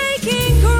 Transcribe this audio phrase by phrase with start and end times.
[0.00, 0.79] making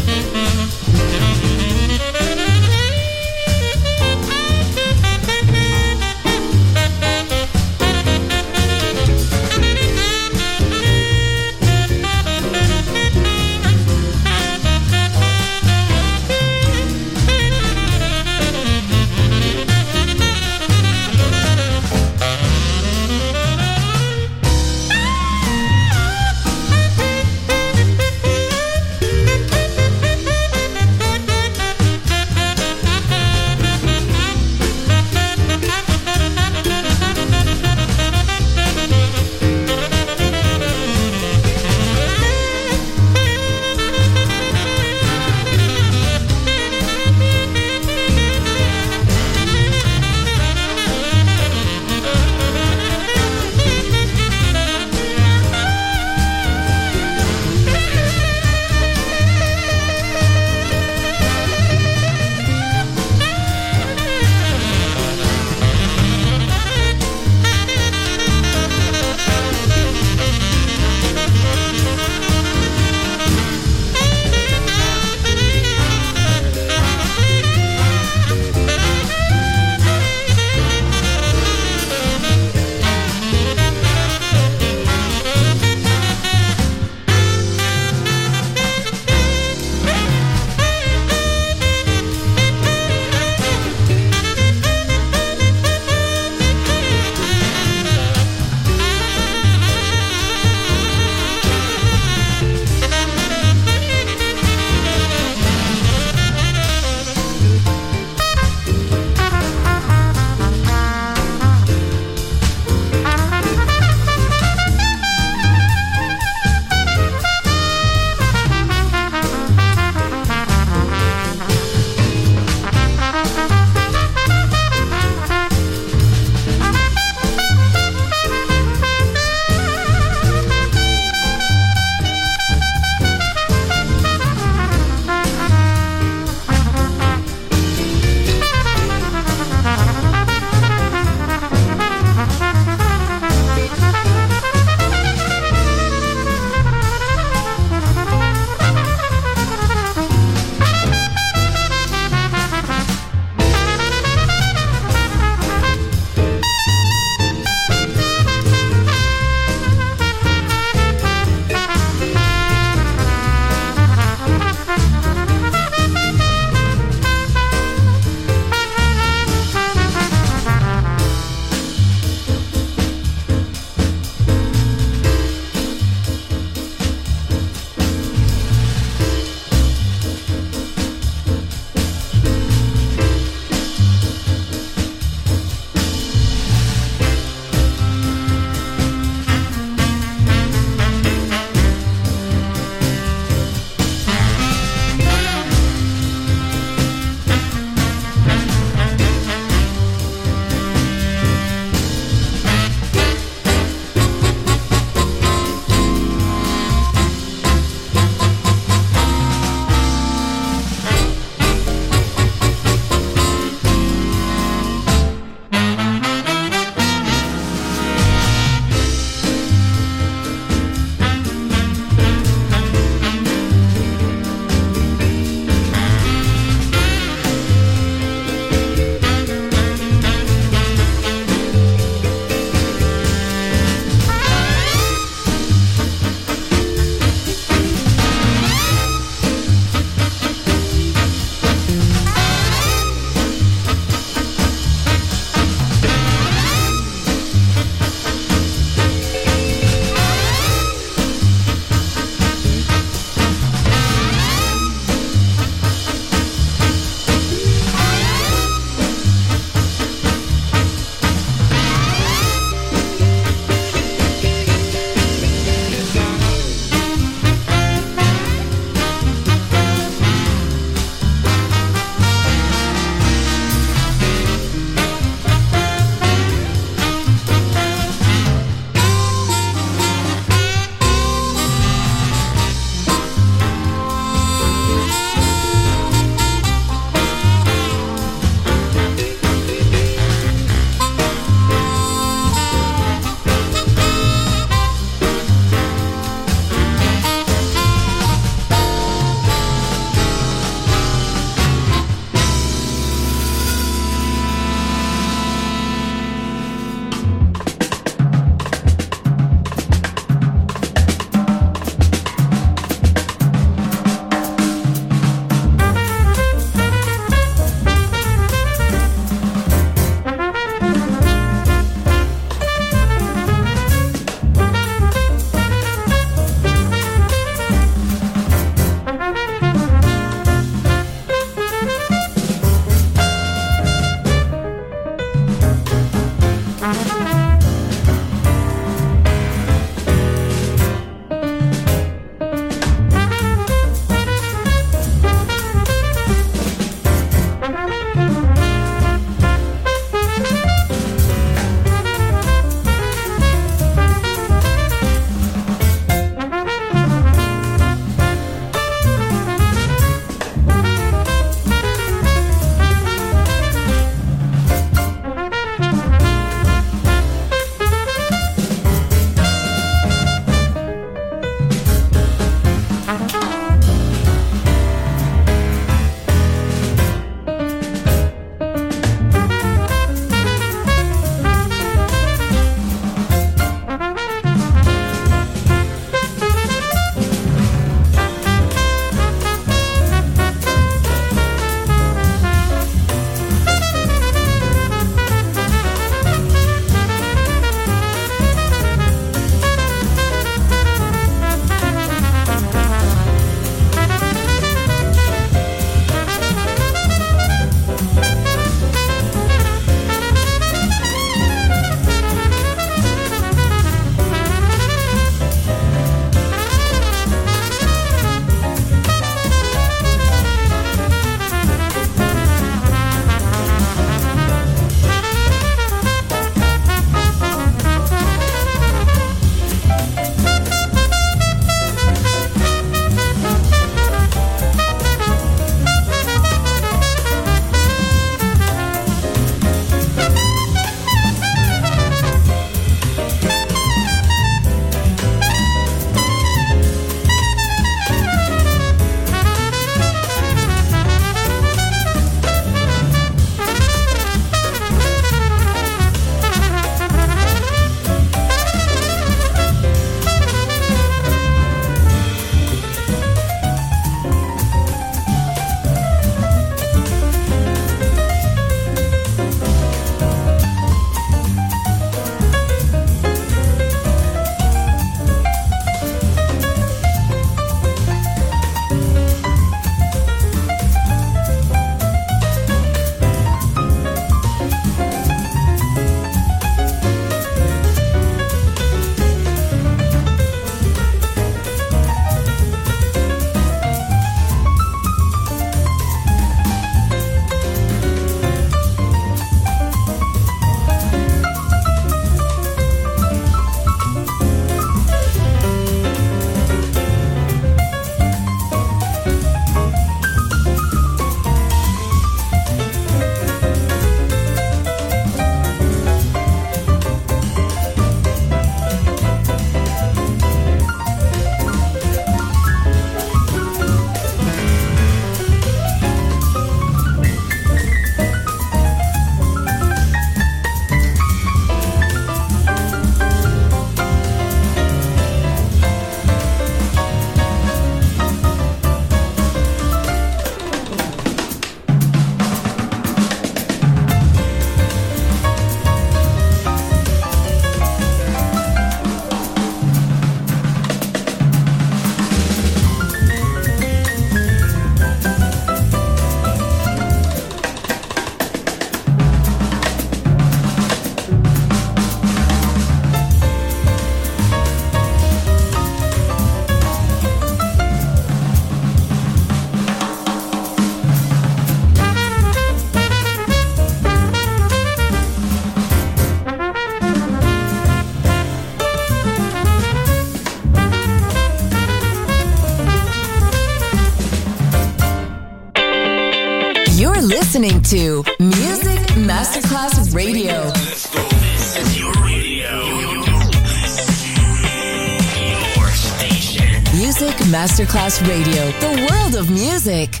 [597.76, 600.00] Masterclass Radio, the world of music.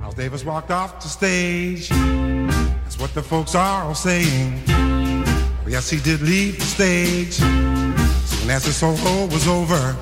[0.00, 1.88] Miles Davis walked off the stage.
[1.90, 4.60] That's what the folks are all saying.
[4.68, 7.34] Oh, yes, he did leave the stage.
[7.34, 9.96] Soon as his solo was over,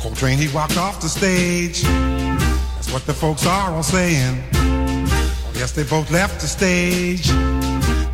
[0.00, 1.82] Coltrane, he walked off the stage.
[1.82, 4.42] That's what the folks are all saying.
[4.54, 7.28] Oh, yes, they both left the stage.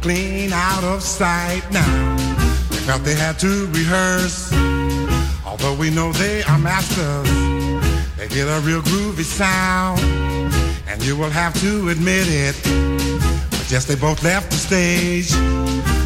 [0.03, 2.17] Clean out of sight now.
[2.69, 4.53] They felt they had to rehearse.
[5.47, 7.58] Although we know they are masters,
[8.39, 9.99] get a real groovy sound.
[10.87, 12.55] And you will have to admit it.
[13.51, 15.31] But yes, they both left the stage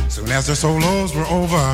[0.08, 1.64] soon as their solos were over.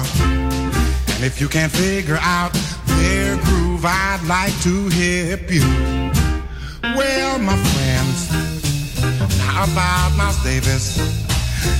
[1.14, 2.52] And if you can't figure out
[2.98, 5.62] their groove, I'd like to hip you.
[6.82, 8.18] Well, my friends,
[9.38, 10.98] how about Miles Davis?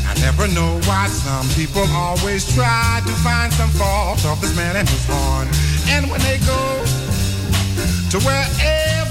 [0.06, 4.76] I never know why some people always try to find some fault of this man
[4.76, 5.48] and his horn.
[5.90, 6.78] And when they go
[8.10, 8.18] to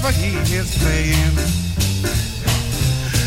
[0.08, 1.34] wherever he is playing,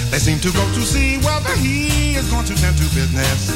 [0.09, 3.53] they seem to go to see whether he is going to tend to business.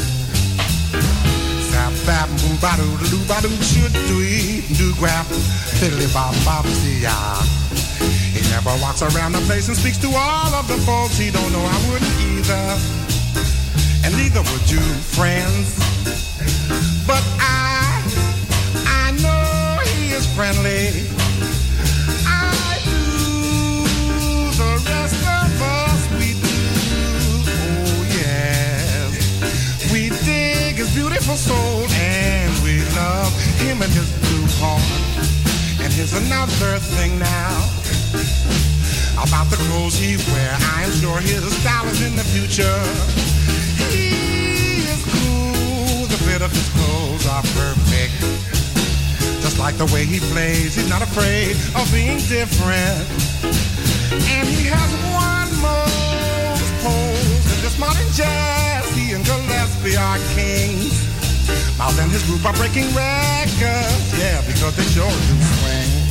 [1.71, 4.21] Zap, bap, boom, ba doo, doo, ba doo, shoot, do,
[4.75, 5.25] do, grab,
[5.79, 7.41] fiddly, bop, bop, see ya.
[8.33, 11.51] He never walks around the place and speaks to all of the folks he don't
[11.51, 11.65] know.
[11.65, 12.65] I wouldn't either,
[14.05, 14.83] and neither would you,
[15.17, 15.77] friends.
[17.07, 18.03] But I,
[18.85, 21.04] I know he is friendly.
[30.95, 33.27] Beautiful soul and we love
[33.59, 34.79] him and his blue heart.
[35.83, 37.51] And here's another thing now
[39.19, 40.55] about the clothes he wear.
[40.71, 42.79] I am sure his style is in the future.
[43.91, 46.07] He is cool.
[46.07, 48.15] The fit of his clothes are perfect.
[49.43, 53.03] Just like the way he plays, he's not afraid of being different.
[54.31, 58.64] And he has one most pose in this modern jazz.
[59.85, 61.77] Gillespie are kings.
[61.77, 66.04] Miles and his group are breaking records, yeah, because they sure do swing.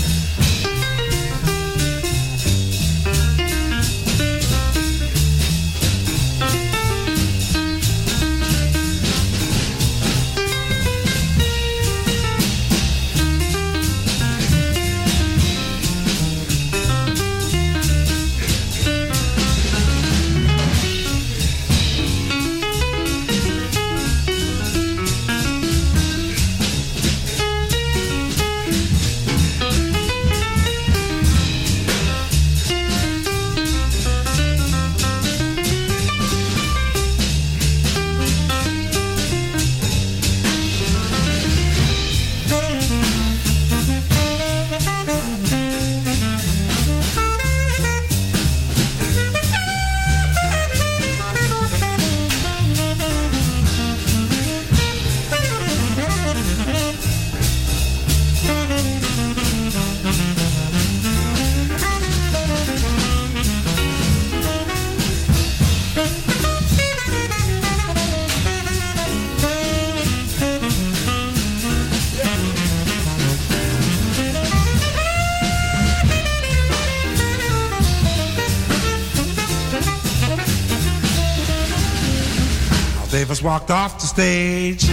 [83.44, 84.87] Walked off the stage.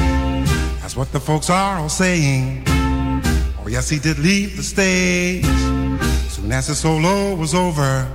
[0.82, 2.64] That's what the folks are all saying.
[2.68, 5.46] Oh, yes, he did leave the stage.
[6.28, 8.06] Soon as his solo was over,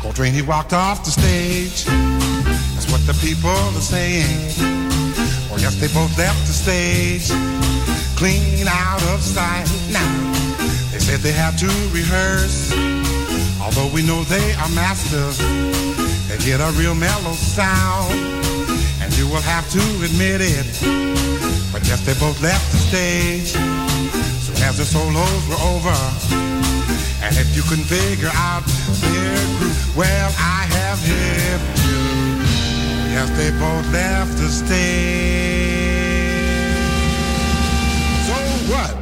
[0.00, 1.84] Coltrane, he walked off the stage.
[2.74, 4.52] That's what the people are saying.
[5.50, 7.26] Oh, yes, they both left the stage.
[8.16, 10.32] Clean out of sight now.
[10.92, 12.72] They said they had to rehearse.
[13.60, 15.38] Although we know they are masters,
[16.28, 18.31] they get a real mellow sound.
[19.22, 20.66] You will have to admit it.
[21.70, 23.52] But yes, they both left the stage.
[24.42, 25.94] Soon as the solos were over.
[27.22, 32.02] And if you couldn't figure out their groove, well, I have hip you.
[33.14, 34.82] Yes, they both left the stage.
[38.26, 38.34] So
[38.74, 39.01] what?